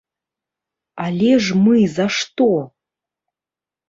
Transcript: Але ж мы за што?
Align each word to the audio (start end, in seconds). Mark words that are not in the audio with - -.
Але 1.05 1.29
ж 1.47 1.57
мы 1.65 1.77
за 1.97 2.07
што? 2.15 2.47